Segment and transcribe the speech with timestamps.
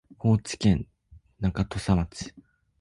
[0.17, 0.87] 高知県
[1.41, 2.33] 中土佐町